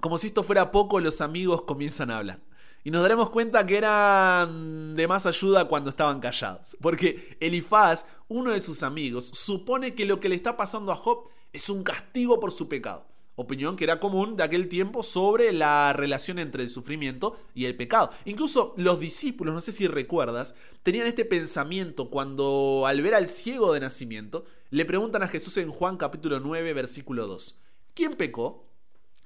Como 0.00 0.16
si 0.16 0.28
esto 0.28 0.42
fuera 0.42 0.70
poco, 0.70 1.00
los 1.00 1.20
amigos 1.20 1.62
comienzan 1.62 2.10
a 2.10 2.18
hablar. 2.18 2.40
Y 2.84 2.90
nos 2.90 3.02
daremos 3.02 3.30
cuenta 3.30 3.66
que 3.66 3.76
eran 3.76 4.94
de 4.94 5.08
más 5.08 5.26
ayuda 5.26 5.66
cuando 5.66 5.90
estaban 5.90 6.20
callados. 6.20 6.76
Porque 6.80 7.36
Elifaz, 7.40 8.06
uno 8.28 8.52
de 8.52 8.60
sus 8.60 8.84
amigos, 8.84 9.26
supone 9.26 9.94
que 9.94 10.06
lo 10.06 10.20
que 10.20 10.28
le 10.28 10.36
está 10.36 10.56
pasando 10.56 10.92
a 10.92 10.96
Job 10.96 11.28
es 11.52 11.68
un 11.68 11.82
castigo 11.82 12.38
por 12.38 12.52
su 12.52 12.68
pecado 12.68 13.06
opinión 13.38 13.76
que 13.76 13.84
era 13.84 14.00
común 14.00 14.36
de 14.36 14.42
aquel 14.42 14.68
tiempo 14.68 15.04
sobre 15.04 15.52
la 15.52 15.92
relación 15.92 16.40
entre 16.40 16.64
el 16.64 16.70
sufrimiento 16.70 17.38
y 17.54 17.66
el 17.66 17.76
pecado. 17.76 18.10
Incluso 18.24 18.74
los 18.76 18.98
discípulos, 18.98 19.54
no 19.54 19.60
sé 19.60 19.70
si 19.70 19.86
recuerdas, 19.86 20.56
tenían 20.82 21.06
este 21.06 21.24
pensamiento 21.24 22.10
cuando 22.10 22.84
al 22.84 23.00
ver 23.00 23.14
al 23.14 23.28
ciego 23.28 23.72
de 23.72 23.80
nacimiento, 23.80 24.44
le 24.70 24.84
preguntan 24.84 25.22
a 25.22 25.28
Jesús 25.28 25.56
en 25.58 25.70
Juan 25.70 25.96
capítulo 25.96 26.40
9, 26.40 26.72
versículo 26.72 27.28
2, 27.28 27.60
¿quién 27.94 28.14
pecó? 28.14 28.66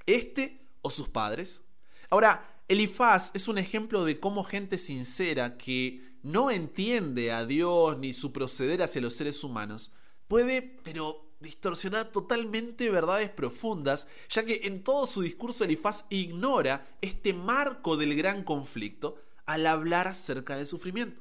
¿Este 0.05 0.61
o 0.83 0.91
sus 0.91 1.09
padres? 1.09 1.63
Ahora, 2.11 2.61
Elifaz 2.69 3.31
es 3.35 3.49
un 3.49 3.57
ejemplo 3.57 4.05
de 4.05 4.21
cómo 4.21 4.45
gente 4.45 4.77
sincera 4.77 5.57
que 5.57 6.03
no 6.23 6.51
entiende 6.51 7.33
a 7.33 7.47
Dios 7.47 7.97
ni 7.99 8.13
su 8.13 8.31
proceder 8.31 8.83
hacia 8.83 9.01
los 9.01 9.15
seres 9.15 9.43
humanos, 9.43 9.95
puede, 10.29 10.61
pero 10.83 11.32
distorsionar 11.43 12.13
totalmente 12.13 12.89
verdades 12.89 13.29
profundas, 13.29 14.09
ya 14.31 14.45
que 14.45 14.63
en 14.65 14.83
todo 14.83 15.07
su 15.07 15.23
discurso 15.23 15.65
Elifaz 15.65 16.07
ignora 16.09 16.97
este 17.01 17.35
marco 17.35 17.97
del 17.97 18.15
gran 18.15 18.45
conflicto 18.45 19.17
al 19.45 19.67
hablar 19.67 20.09
acerca 20.09 20.57
del 20.57 20.67
sufrimiento. 20.67 21.21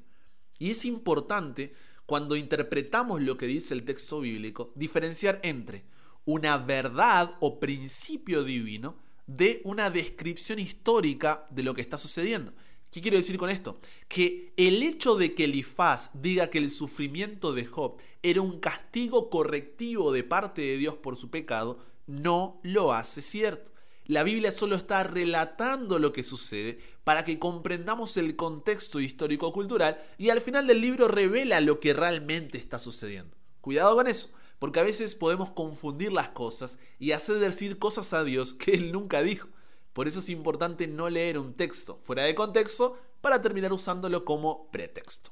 Y 0.60 0.70
es 0.70 0.86
importante, 0.86 1.74
cuando 2.06 2.36
interpretamos 2.36 3.22
lo 3.22 3.36
que 3.36 3.48
dice 3.48 3.74
el 3.74 3.84
texto 3.84 4.22
bíblico, 4.22 4.72
diferenciar 4.76 5.40
entre 5.44 5.84
una 6.26 6.58
verdad 6.58 7.36
o 7.40 7.60
principio 7.60 8.44
divino 8.44 8.96
de 9.26 9.62
una 9.64 9.90
descripción 9.90 10.60
histórica 10.60 11.46
de 11.50 11.64
lo 11.64 11.74
que 11.74 11.82
está 11.82 11.98
sucediendo. 11.98 12.54
¿Qué 12.92 13.02
quiero 13.02 13.16
decir 13.16 13.38
con 13.38 13.50
esto? 13.50 13.80
Que 14.10 14.54
el 14.58 14.84
hecho 14.84 15.16
de 15.16 15.34
que 15.34 15.46
Elifaz 15.46 16.12
diga 16.14 16.50
que 16.50 16.58
el 16.58 16.70
sufrimiento 16.70 17.54
de 17.54 17.66
Job 17.66 18.02
era 18.24 18.42
un 18.42 18.60
castigo 18.60 19.30
correctivo 19.30 20.12
de 20.12 20.24
parte 20.24 20.62
de 20.62 20.78
Dios 20.78 20.96
por 20.96 21.16
su 21.16 21.30
pecado, 21.30 21.80
no 22.08 22.60
lo 22.64 22.94
hace 22.94 23.22
cierto. 23.22 23.72
La 24.06 24.24
Biblia 24.24 24.52
solo 24.52 24.76
está 24.76 25.04
relatando 25.04 26.00
lo 26.00 26.12
que 26.12 26.24
sucede 26.24 26.80
para 27.04 27.24
que 27.24 27.40
comprendamos 27.40 28.18
el 28.18 28.36
contexto 28.36 29.00
histórico-cultural 29.00 30.04
y 30.18 30.30
al 30.30 30.42
final 30.42 30.68
del 30.68 30.82
libro 30.82 31.08
revela 31.08 31.62
lo 31.62 31.80
que 31.80 31.94
realmente 31.94 32.58
está 32.58 32.80
sucediendo. 32.80 33.38
Cuidado 33.62 33.96
con 33.96 34.08
eso, 34.08 34.32
porque 34.60 34.80
a 34.80 34.84
veces 34.84 35.16
podemos 35.16 35.52
confundir 35.52 36.12
las 36.12 36.30
cosas 36.30 36.80
y 37.00 37.12
hacer 37.12 37.38
decir 37.38 37.80
cosas 37.80 38.14
a 38.14 38.24
Dios 38.24 38.54
que 38.56 38.72
Él 38.72 38.92
nunca 38.92 39.22
dijo. 39.22 39.50
Por 39.94 40.08
eso 40.08 40.20
es 40.20 40.30
importante 40.30 40.88
no 40.88 41.10
leer 41.10 41.38
un 41.38 41.54
texto 41.54 42.00
fuera 42.04 42.24
de 42.24 42.36
contexto 42.36 42.98
para 43.22 43.42
terminar 43.42 43.72
usándolo 43.72 44.26
como 44.26 44.70
pretexto. 44.72 45.32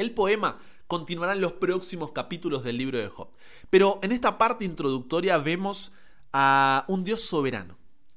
El 0.00 0.12
poema 0.14 0.58
continuará 0.86 1.34
en 1.34 1.40
los 1.40 1.52
próximos 1.52 2.12
capítulos 2.12 2.64
del 2.64 2.78
libro 2.78 2.98
de 2.98 3.08
Job, 3.08 3.28
pero 3.70 3.98
en 4.02 4.12
esta 4.12 4.38
parte 4.38 4.64
introductoria 4.64 5.38
vemos 5.38 5.92
a 6.32 6.84
un 6.88 7.04
Dios 7.04 7.20
soberano, 7.20 7.76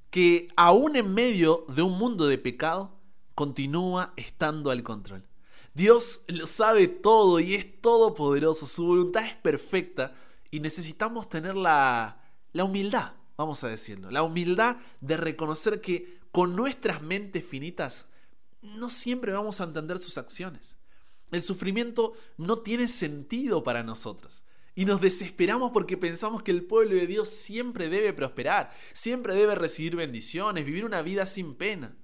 que 0.09 0.47
aún 0.55 0.95
en 0.95 1.13
medio 1.13 1.65
de 1.67 1.81
un 1.81 1.97
mundo 1.97 2.27
de 2.27 2.37
pecado, 2.37 2.97
continúa 3.35 4.13
estando 4.15 4.71
al 4.71 4.83
control. 4.83 5.25
Dios 5.73 6.23
lo 6.27 6.47
sabe 6.47 6.87
todo 6.87 7.39
y 7.39 7.55
es 7.55 7.81
todopoderoso, 7.81 8.65
su 8.67 8.85
voluntad 8.85 9.25
es 9.25 9.35
perfecta 9.35 10.15
y 10.51 10.59
necesitamos 10.59 11.29
tener 11.29 11.55
la, 11.55 12.21
la 12.53 12.63
humildad 12.63 13.13
vamos 13.37 13.63
a 13.63 13.69
decirlo. 13.69 14.11
La 14.11 14.23
humildad 14.23 14.77
de 15.01 15.17
reconocer 15.17 15.81
que 15.81 16.19
con 16.31 16.55
nuestras 16.55 17.01
mentes 17.01 17.45
finitas 17.45 18.09
no 18.61 18.89
siempre 18.89 19.33
vamos 19.33 19.59
a 19.59 19.65
entender 19.65 19.99
sus 19.99 20.17
acciones. 20.17 20.77
El 21.33 21.41
sufrimiento 21.41 22.13
no 22.37 22.59
tiene 22.59 22.87
sentido 22.87 23.63
para 23.63 23.83
nosotros. 23.83 24.43
Y 24.75 24.85
nos 24.85 25.01
desesperamos 25.01 25.71
porque 25.71 25.97
pensamos 25.97 26.41
que 26.41 26.51
el 26.51 26.65
pueblo 26.65 26.95
de 26.95 27.05
Dios 27.05 27.29
siempre 27.29 27.89
debe 27.89 28.13
prosperar, 28.13 28.73
siempre 28.93 29.33
debe 29.35 29.55
recibir 29.55 29.95
bendiciones, 29.95 30.65
vivir 30.65 30.85
una 30.85 31.01
vida 31.01 31.25
sin 31.25 31.55
pena. 31.55 31.95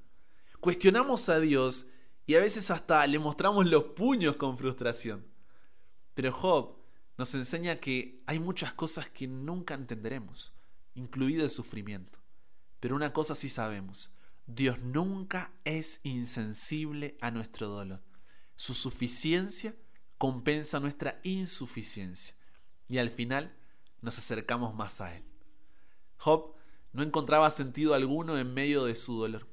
Cuestionamos 0.59 1.29
a 1.29 1.39
Dios 1.39 1.87
y 2.27 2.35
a 2.35 2.39
veces 2.39 2.69
hasta 2.69 3.07
le 3.07 3.17
mostramos 3.17 3.65
los 3.65 3.85
puños 3.85 4.35
con 4.35 4.57
frustración. 4.57 5.25
Pero 6.13 6.31
Job 6.31 6.75
nos 7.17 7.33
enseña 7.33 7.77
que 7.77 8.21
hay 8.27 8.39
muchas 8.39 8.73
cosas 8.73 9.09
que 9.09 9.27
nunca 9.27 9.73
entenderemos 9.73 10.53
incluido 10.99 11.43
el 11.43 11.49
sufrimiento. 11.49 12.19
Pero 12.79 12.95
una 12.95 13.13
cosa 13.13 13.35
sí 13.35 13.49
sabemos, 13.49 14.13
Dios 14.45 14.79
nunca 14.79 15.53
es 15.63 16.01
insensible 16.03 17.17
a 17.21 17.31
nuestro 17.31 17.67
dolor. 17.67 18.01
Su 18.59 18.73
suficiencia 18.73 19.73
compensa 20.17 20.81
nuestra 20.81 21.21
insuficiencia 21.23 22.35
y 22.89 22.97
al 22.97 23.09
final 23.09 23.55
nos 24.01 24.17
acercamos 24.17 24.75
más 24.75 24.99
a 24.99 25.15
Él. 25.15 25.23
Job 26.17 26.55
no 26.91 27.01
encontraba 27.01 27.49
sentido 27.51 27.93
alguno 27.93 28.37
en 28.37 28.53
medio 28.53 28.83
de 28.83 28.95
su 28.95 29.17
dolor. 29.17 29.47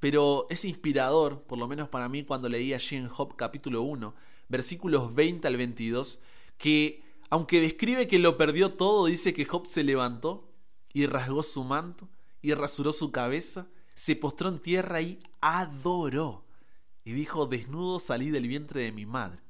Pero 0.00 0.48
es 0.50 0.64
inspirador, 0.64 1.44
por 1.44 1.56
lo 1.56 1.68
menos 1.68 1.88
para 1.88 2.08
mí, 2.08 2.24
cuando 2.24 2.48
leí 2.48 2.74
allí 2.74 2.96
en 2.96 3.08
Job 3.08 3.36
capítulo 3.36 3.82
1, 3.82 4.12
versículos 4.48 5.14
20 5.14 5.46
al 5.46 5.56
22, 5.56 6.20
que 6.58 7.04
aunque 7.30 7.60
describe 7.60 8.08
que 8.08 8.18
lo 8.18 8.36
perdió 8.36 8.72
todo, 8.72 9.06
dice 9.06 9.34
que 9.34 9.44
Job 9.44 9.68
se 9.68 9.84
levantó 9.84 10.52
y 10.92 11.06
rasgó 11.06 11.44
su 11.44 11.62
manto 11.62 12.08
y 12.42 12.54
rasuró 12.54 12.90
su 12.92 13.12
cabeza, 13.12 13.68
se 13.94 14.16
postró 14.16 14.48
en 14.48 14.58
tierra 14.58 15.00
y 15.00 15.22
adoró. 15.40 16.45
Y 17.06 17.12
dijo, 17.12 17.46
desnudo 17.46 18.00
salí 18.00 18.30
del 18.30 18.48
vientre 18.48 18.82
de 18.82 18.90
mi 18.90 19.06
madre, 19.06 19.40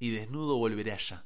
y 0.00 0.10
desnudo 0.10 0.58
volveré 0.58 0.90
allá. 0.90 1.24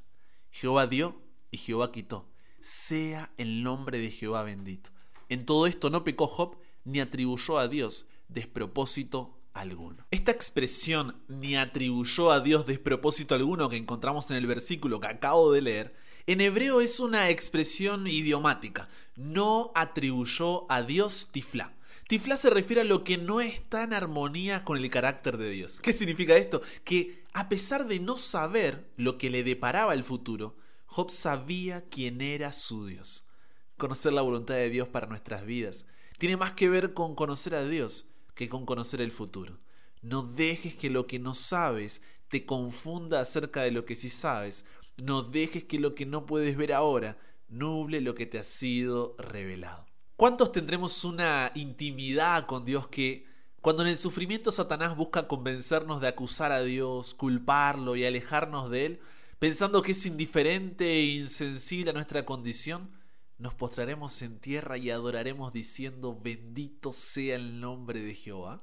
Jehová 0.50 0.86
dio 0.86 1.22
y 1.50 1.56
Jehová 1.56 1.90
quitó. 1.90 2.28
Sea 2.60 3.32
el 3.38 3.62
nombre 3.62 3.98
de 3.98 4.10
Jehová 4.10 4.42
bendito. 4.42 4.90
En 5.30 5.46
todo 5.46 5.66
esto 5.66 5.88
no 5.88 6.04
pecó 6.04 6.26
Job 6.26 6.58
ni 6.84 7.00
atribuyó 7.00 7.58
a 7.58 7.66
Dios 7.66 8.10
despropósito 8.28 9.40
alguno. 9.54 10.06
Esta 10.10 10.32
expresión 10.32 11.24
ni 11.28 11.56
atribuyó 11.56 12.30
a 12.30 12.40
Dios 12.40 12.66
despropósito 12.66 13.34
alguno 13.34 13.70
que 13.70 13.78
encontramos 13.78 14.30
en 14.30 14.36
el 14.36 14.46
versículo 14.46 15.00
que 15.00 15.08
acabo 15.08 15.50
de 15.50 15.62
leer 15.62 15.96
en 16.26 16.40
hebreo 16.40 16.80
es 16.80 17.00
una 17.00 17.30
expresión 17.30 18.06
idiomática. 18.06 18.88
No 19.16 19.72
atribuyó 19.74 20.70
a 20.70 20.82
Dios 20.82 21.30
tiflá. 21.32 21.74
Tiflá 22.10 22.36
se 22.36 22.50
refiere 22.50 22.80
a 22.80 22.84
lo 22.84 23.04
que 23.04 23.18
no 23.18 23.40
está 23.40 23.84
en 23.84 23.92
armonía 23.92 24.64
con 24.64 24.76
el 24.76 24.90
carácter 24.90 25.38
de 25.38 25.48
Dios. 25.48 25.80
¿Qué 25.80 25.92
significa 25.92 26.36
esto? 26.36 26.60
Que 26.82 27.22
a 27.32 27.48
pesar 27.48 27.86
de 27.86 28.00
no 28.00 28.16
saber 28.16 28.90
lo 28.96 29.16
que 29.16 29.30
le 29.30 29.44
deparaba 29.44 29.94
el 29.94 30.02
futuro, 30.02 30.56
Job 30.86 31.12
sabía 31.12 31.84
quién 31.88 32.20
era 32.20 32.52
su 32.52 32.84
Dios. 32.84 33.28
Conocer 33.76 34.12
la 34.12 34.22
voluntad 34.22 34.56
de 34.56 34.70
Dios 34.70 34.88
para 34.88 35.06
nuestras 35.06 35.46
vidas 35.46 35.86
tiene 36.18 36.36
más 36.36 36.50
que 36.50 36.68
ver 36.68 36.94
con 36.94 37.14
conocer 37.14 37.54
a 37.54 37.64
Dios 37.64 38.10
que 38.34 38.48
con 38.48 38.66
conocer 38.66 39.00
el 39.00 39.12
futuro. 39.12 39.60
No 40.02 40.22
dejes 40.22 40.74
que 40.74 40.90
lo 40.90 41.06
que 41.06 41.20
no 41.20 41.32
sabes 41.32 42.02
te 42.26 42.44
confunda 42.44 43.20
acerca 43.20 43.62
de 43.62 43.70
lo 43.70 43.84
que 43.84 43.94
sí 43.94 44.10
sabes, 44.10 44.66
no 44.96 45.22
dejes 45.22 45.62
que 45.62 45.78
lo 45.78 45.94
que 45.94 46.06
no 46.06 46.26
puedes 46.26 46.56
ver 46.56 46.72
ahora 46.72 47.18
nuble 47.48 48.00
lo 48.00 48.16
que 48.16 48.26
te 48.26 48.40
ha 48.40 48.44
sido 48.44 49.14
revelado. 49.16 49.89
¿Cuántos 50.20 50.52
tendremos 50.52 51.02
una 51.06 51.50
intimidad 51.54 52.44
con 52.44 52.66
Dios 52.66 52.88
que 52.88 53.24
cuando 53.62 53.80
en 53.82 53.88
el 53.88 53.96
sufrimiento 53.96 54.52
Satanás 54.52 54.94
busca 54.94 55.26
convencernos 55.26 56.02
de 56.02 56.08
acusar 56.08 56.52
a 56.52 56.60
Dios, 56.60 57.14
culparlo 57.14 57.96
y 57.96 58.04
alejarnos 58.04 58.70
de 58.70 58.84
Él, 58.84 59.00
pensando 59.38 59.80
que 59.80 59.92
es 59.92 60.04
indiferente 60.04 60.84
e 60.84 61.04
insensible 61.04 61.88
a 61.88 61.94
nuestra 61.94 62.26
condición, 62.26 62.90
nos 63.38 63.54
postraremos 63.54 64.20
en 64.20 64.38
tierra 64.40 64.76
y 64.76 64.90
adoraremos 64.90 65.54
diciendo 65.54 66.20
bendito 66.22 66.92
sea 66.92 67.36
el 67.36 67.58
nombre 67.58 68.02
de 68.02 68.14
Jehová? 68.14 68.62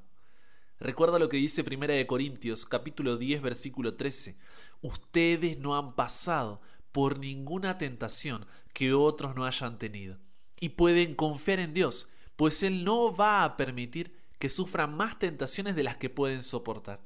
Recuerda 0.79 1.17
lo 1.17 1.27
que 1.27 1.37
dice 1.37 1.63
1 1.63 2.05
Corintios 2.05 2.67
capítulo 2.67 3.17
10 3.17 3.41
versículo 3.41 3.95
13 3.95 4.37
ustedes 4.81 5.57
no 5.57 5.75
han 5.75 5.95
pasado 5.95 6.61
por 6.91 7.17
ninguna 7.17 7.79
tentación 7.79 8.45
que 8.73 8.93
otros 8.93 9.35
no 9.35 9.43
hayan 9.43 9.79
tenido. 9.79 10.19
Y 10.59 10.69
pueden 10.69 11.15
confiar 11.15 11.59
en 11.59 11.73
Dios, 11.73 12.09
pues 12.35 12.63
Él 12.63 12.83
no 12.83 13.15
va 13.15 13.43
a 13.43 13.57
permitir 13.57 14.15
que 14.39 14.49
sufran 14.49 14.95
más 14.95 15.19
tentaciones 15.19 15.75
de 15.75 15.83
las 15.83 15.97
que 15.97 16.09
pueden 16.09 16.43
soportar. 16.43 17.01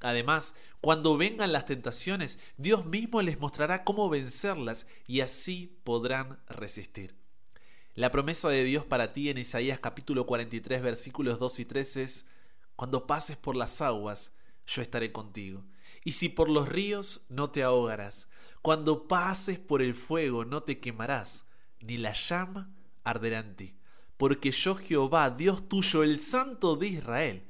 Además, 0.00 0.54
cuando 0.80 1.16
vengan 1.16 1.52
las 1.52 1.64
tentaciones, 1.64 2.38
Dios 2.58 2.84
mismo 2.84 3.22
les 3.22 3.40
mostrará 3.40 3.82
cómo 3.84 4.10
vencerlas 4.10 4.86
y 5.06 5.20
así 5.20 5.78
podrán 5.84 6.38
resistir. 6.48 7.16
La 7.94 8.10
promesa 8.10 8.50
de 8.50 8.62
Dios 8.64 8.84
para 8.84 9.14
ti 9.14 9.30
en 9.30 9.38
Isaías 9.38 9.80
capítulo 9.80 10.26
43 10.26 10.82
versículos 10.82 11.38
2 11.38 11.60
y 11.60 11.64
3 11.64 11.96
es, 11.96 12.28
Cuando 12.76 13.06
pases 13.06 13.38
por 13.38 13.56
las 13.56 13.80
aguas, 13.80 14.36
yo 14.66 14.82
estaré 14.82 15.12
contigo 15.12 15.64
y 16.06 16.12
si 16.12 16.28
por 16.28 16.48
los 16.48 16.68
ríos 16.68 17.26
no 17.30 17.50
te 17.50 17.64
ahogarás, 17.64 18.28
cuando 18.62 19.08
pases 19.08 19.58
por 19.58 19.82
el 19.82 19.94
fuego 19.94 20.44
no 20.44 20.62
te 20.62 20.78
quemarás, 20.78 21.48
ni 21.80 21.96
la 21.98 22.12
llama 22.12 22.70
arderá 23.06 23.38
en 23.38 23.56
ti, 23.56 23.78
porque 24.16 24.50
yo 24.50 24.74
Jehová, 24.74 25.30
Dios 25.30 25.68
tuyo, 25.68 26.02
el 26.02 26.18
Santo 26.18 26.76
de 26.76 26.88
Israel, 26.88 27.48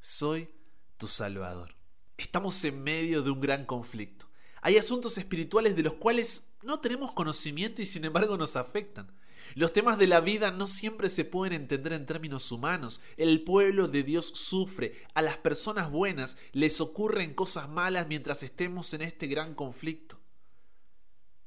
soy 0.00 0.50
tu 0.96 1.06
Salvador. 1.06 1.74
Estamos 2.16 2.62
en 2.64 2.82
medio 2.82 3.22
de 3.22 3.30
un 3.30 3.40
gran 3.40 3.64
conflicto. 3.66 4.26
Hay 4.62 4.78
asuntos 4.78 5.16
espirituales 5.16 5.76
de 5.76 5.82
los 5.82 5.94
cuales 5.94 6.50
no 6.62 6.80
tenemos 6.80 7.12
conocimiento 7.12 7.82
y 7.82 7.86
sin 7.86 8.04
embargo 8.04 8.36
nos 8.36 8.56
afectan. 8.56 9.14
Los 9.54 9.72
temas 9.72 9.96
de 9.98 10.08
la 10.08 10.20
vida 10.20 10.50
no 10.50 10.66
siempre 10.66 11.08
se 11.08 11.24
pueden 11.24 11.52
entender 11.52 11.92
en 11.92 12.04
términos 12.04 12.50
humanos. 12.50 13.00
El 13.16 13.44
pueblo 13.44 13.86
de 13.86 14.02
Dios 14.02 14.26
sufre. 14.26 15.06
A 15.14 15.22
las 15.22 15.38
personas 15.38 15.90
buenas 15.90 16.36
les 16.52 16.80
ocurren 16.80 17.34
cosas 17.34 17.68
malas 17.68 18.08
mientras 18.08 18.42
estemos 18.42 18.92
en 18.92 19.02
este 19.02 19.28
gran 19.28 19.54
conflicto. 19.54 20.18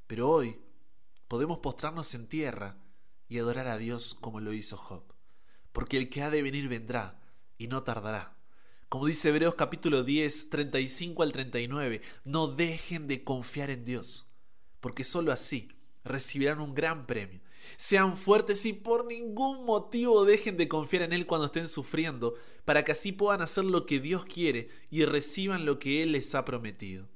Pero 0.08 0.30
hoy 0.30 0.58
podemos 1.28 1.60
postrarnos 1.60 2.16
en 2.16 2.28
tierra 2.28 2.78
y 3.30 3.40
adorar 3.40 3.68
a 3.68 3.78
Dios 3.78 4.16
como 4.16 4.42
lo 4.42 4.52
hizo 4.52 4.76
Job. 4.76 5.04
Porque 5.72 5.98
el 5.98 6.10
que 6.10 6.24
ha 6.24 6.30
de 6.30 6.42
venir 6.42 6.68
vendrá 6.68 7.22
y 7.58 7.68
no 7.68 7.84
tardará. 7.84 8.36
Como 8.90 9.06
dice 9.06 9.30
Hebreos 9.30 9.54
capítulo 9.54 10.04
10, 10.04 10.50
35 10.50 11.22
al 11.22 11.32
39, 11.32 12.02
no 12.26 12.48
dejen 12.48 13.08
de 13.08 13.24
confiar 13.24 13.70
en 13.70 13.86
Dios, 13.86 14.28
porque 14.80 15.04
sólo 15.04 15.32
así 15.32 15.70
recibirán 16.04 16.60
un 16.60 16.74
gran 16.74 17.06
premio. 17.06 17.40
Sean 17.78 18.18
fuertes 18.18 18.66
y 18.66 18.74
por 18.74 19.06
ningún 19.06 19.64
motivo 19.64 20.26
dejen 20.26 20.58
de 20.58 20.68
confiar 20.68 21.04
en 21.04 21.14
Él 21.14 21.28
cuando 21.28 21.46
estén 21.46 21.68
sufriendo, 21.68 22.34
para 22.66 22.84
que 22.84 22.94
así 22.94 23.12
puedan 23.12 23.44
hacer 23.44 23.64
lo 23.64 23.86
que 23.86 24.00
Dios 24.00 24.26
quiere 24.26 24.70
y 24.90 25.06
reciban 25.06 25.66
lo 25.66 25.78
que 25.78 26.02
Él 26.02 26.14
les 26.14 26.34
ha 26.34 26.44
prometido. 26.46 27.08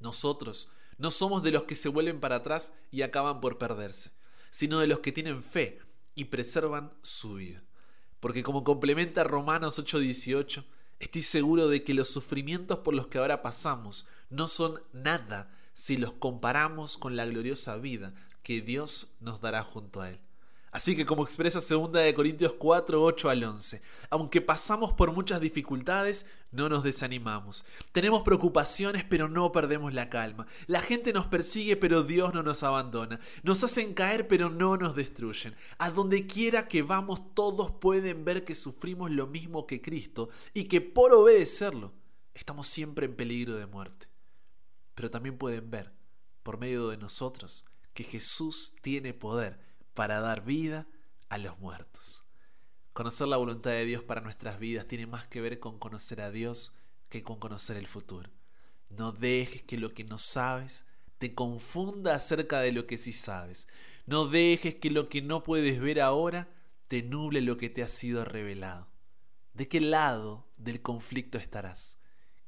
Nosotros 0.00 0.68
no 0.98 1.10
somos 1.10 1.42
de 1.42 1.50
los 1.50 1.64
que 1.64 1.76
se 1.76 1.88
vuelven 1.88 2.20
para 2.20 2.36
atrás 2.36 2.74
y 2.90 3.02
acaban 3.02 3.40
por 3.40 3.56
perderse, 3.56 4.10
sino 4.54 4.78
de 4.78 4.86
los 4.86 5.00
que 5.00 5.10
tienen 5.10 5.42
fe 5.42 5.80
y 6.14 6.26
preservan 6.26 6.92
su 7.02 7.34
vida. 7.34 7.64
Porque 8.20 8.44
como 8.44 8.62
complementa 8.62 9.24
Romanos 9.24 9.80
8:18, 9.80 10.64
estoy 11.00 11.22
seguro 11.22 11.66
de 11.66 11.82
que 11.82 11.92
los 11.92 12.08
sufrimientos 12.08 12.78
por 12.78 12.94
los 12.94 13.08
que 13.08 13.18
ahora 13.18 13.42
pasamos 13.42 14.06
no 14.30 14.46
son 14.46 14.80
nada 14.92 15.52
si 15.72 15.96
los 15.96 16.12
comparamos 16.12 16.96
con 16.96 17.16
la 17.16 17.26
gloriosa 17.26 17.78
vida 17.78 18.14
que 18.44 18.60
Dios 18.60 19.16
nos 19.18 19.40
dará 19.40 19.64
junto 19.64 20.02
a 20.02 20.10
Él. 20.10 20.20
Así 20.74 20.96
que 20.96 21.06
como 21.06 21.22
expresa 21.22 21.60
2 21.60 21.92
de 21.92 22.12
Corintios 22.14 22.54
4, 22.54 23.00
8 23.00 23.30
al 23.30 23.44
11, 23.44 23.80
aunque 24.10 24.40
pasamos 24.40 24.92
por 24.92 25.12
muchas 25.12 25.40
dificultades, 25.40 26.26
no 26.50 26.68
nos 26.68 26.82
desanimamos. 26.82 27.64
Tenemos 27.92 28.22
preocupaciones, 28.22 29.04
pero 29.04 29.28
no 29.28 29.52
perdemos 29.52 29.94
la 29.94 30.10
calma. 30.10 30.48
La 30.66 30.80
gente 30.80 31.12
nos 31.12 31.26
persigue, 31.26 31.76
pero 31.76 32.02
Dios 32.02 32.34
no 32.34 32.42
nos 32.42 32.64
abandona. 32.64 33.20
Nos 33.44 33.62
hacen 33.62 33.94
caer, 33.94 34.26
pero 34.26 34.50
no 34.50 34.76
nos 34.76 34.96
destruyen. 34.96 35.54
A 35.78 35.92
donde 35.92 36.26
quiera 36.26 36.66
que 36.66 36.82
vamos, 36.82 37.32
todos 37.34 37.70
pueden 37.70 38.24
ver 38.24 38.44
que 38.44 38.56
sufrimos 38.56 39.12
lo 39.12 39.28
mismo 39.28 39.68
que 39.68 39.80
Cristo 39.80 40.30
y 40.54 40.64
que 40.64 40.80
por 40.80 41.14
obedecerlo, 41.14 41.92
estamos 42.34 42.66
siempre 42.66 43.06
en 43.06 43.14
peligro 43.14 43.54
de 43.54 43.66
muerte. 43.66 44.08
Pero 44.96 45.08
también 45.08 45.38
pueden 45.38 45.70
ver, 45.70 45.92
por 46.42 46.58
medio 46.58 46.88
de 46.88 46.96
nosotros, 46.96 47.64
que 47.92 48.02
Jesús 48.02 48.74
tiene 48.82 49.14
poder 49.14 49.72
para 49.94 50.20
dar 50.20 50.44
vida 50.44 50.86
a 51.28 51.38
los 51.38 51.58
muertos. 51.58 52.24
Conocer 52.92 53.26
la 53.28 53.36
voluntad 53.36 53.70
de 53.70 53.84
Dios 53.84 54.02
para 54.02 54.20
nuestras 54.20 54.58
vidas 54.58 54.86
tiene 54.86 55.06
más 55.06 55.26
que 55.26 55.40
ver 55.40 55.58
con 55.58 55.78
conocer 55.78 56.20
a 56.20 56.30
Dios 56.30 56.74
que 57.08 57.22
con 57.22 57.38
conocer 57.38 57.76
el 57.76 57.86
futuro. 57.86 58.30
No 58.88 59.12
dejes 59.12 59.62
que 59.62 59.78
lo 59.78 59.94
que 59.94 60.04
no 60.04 60.18
sabes 60.18 60.84
te 61.18 61.34
confunda 61.34 62.14
acerca 62.14 62.60
de 62.60 62.72
lo 62.72 62.86
que 62.86 62.98
sí 62.98 63.12
sabes. 63.12 63.68
No 64.06 64.26
dejes 64.26 64.76
que 64.76 64.90
lo 64.90 65.08
que 65.08 65.22
no 65.22 65.42
puedes 65.42 65.80
ver 65.80 66.00
ahora 66.00 66.48
te 66.88 67.02
nuble 67.02 67.40
lo 67.40 67.56
que 67.56 67.70
te 67.70 67.82
ha 67.82 67.88
sido 67.88 68.24
revelado. 68.24 68.88
¿De 69.54 69.68
qué 69.68 69.80
lado 69.80 70.46
del 70.56 70.82
conflicto 70.82 71.38
estarás? 71.38 71.98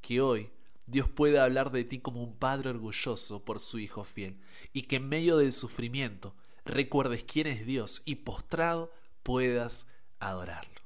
Que 0.00 0.20
hoy 0.20 0.50
Dios 0.86 1.08
pueda 1.08 1.44
hablar 1.44 1.72
de 1.72 1.84
ti 1.84 1.98
como 1.98 2.22
un 2.22 2.36
padre 2.36 2.70
orgulloso 2.70 3.44
por 3.44 3.58
su 3.60 3.78
hijo 3.78 4.04
fiel 4.04 4.38
y 4.72 4.82
que 4.82 4.96
en 4.96 5.08
medio 5.08 5.38
del 5.38 5.52
sufrimiento 5.52 6.36
recuerdes 6.66 7.24
quién 7.24 7.46
es 7.46 7.64
Dios 7.64 8.02
y 8.04 8.16
postrado 8.16 8.92
puedas 9.22 9.86
adorarlo. 10.20 10.80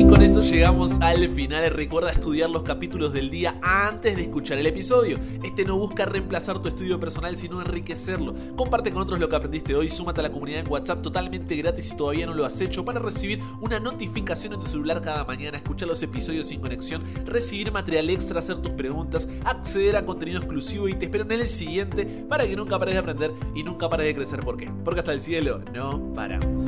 Y 0.00 0.06
con 0.06 0.22
eso 0.22 0.42
llegamos 0.42 0.98
al 1.02 1.28
final. 1.28 1.70
Recuerda 1.70 2.10
estudiar 2.10 2.48
los 2.48 2.62
capítulos 2.62 3.12
del 3.12 3.28
día 3.28 3.58
antes 3.60 4.16
de 4.16 4.22
escuchar 4.22 4.56
el 4.56 4.66
episodio. 4.66 5.18
Este 5.44 5.66
no 5.66 5.76
busca 5.76 6.06
reemplazar 6.06 6.58
tu 6.58 6.68
estudio 6.68 6.98
personal, 6.98 7.36
sino 7.36 7.60
enriquecerlo. 7.60 8.34
Comparte 8.56 8.92
con 8.92 9.02
otros 9.02 9.20
lo 9.20 9.28
que 9.28 9.36
aprendiste 9.36 9.74
hoy. 9.74 9.90
Súmate 9.90 10.20
a 10.20 10.22
la 10.22 10.32
comunidad 10.32 10.60
en 10.60 10.72
WhatsApp 10.72 11.02
totalmente 11.02 11.54
gratis 11.54 11.90
si 11.90 11.96
todavía 11.98 12.24
no 12.24 12.32
lo 12.32 12.46
has 12.46 12.58
hecho 12.62 12.82
para 12.82 12.98
recibir 12.98 13.42
una 13.60 13.78
notificación 13.78 14.54
en 14.54 14.60
tu 14.60 14.66
celular 14.68 15.02
cada 15.02 15.26
mañana, 15.26 15.58
escuchar 15.58 15.86
los 15.86 16.02
episodios 16.02 16.46
sin 16.46 16.62
conexión, 16.62 17.04
recibir 17.26 17.70
material 17.70 18.08
extra, 18.08 18.38
hacer 18.38 18.56
tus 18.56 18.72
preguntas, 18.72 19.28
acceder 19.44 19.96
a 19.96 20.06
contenido 20.06 20.38
exclusivo 20.38 20.88
y 20.88 20.94
te 20.94 21.04
espero 21.04 21.24
en 21.24 21.32
el 21.32 21.46
siguiente 21.46 22.06
para 22.26 22.46
que 22.46 22.56
nunca 22.56 22.78
pares 22.78 22.94
de 22.94 23.00
aprender 23.00 23.32
y 23.54 23.64
nunca 23.64 23.90
pares 23.90 24.06
de 24.06 24.14
crecer. 24.14 24.40
¿Por 24.40 24.56
qué? 24.56 24.72
Porque 24.82 25.00
hasta 25.00 25.12
el 25.12 25.20
cielo 25.20 25.60
no 25.74 26.10
paramos. 26.14 26.64